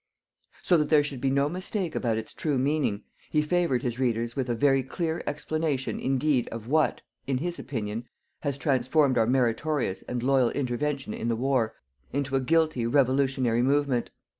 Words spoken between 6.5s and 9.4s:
what, in his opinion, has transformed our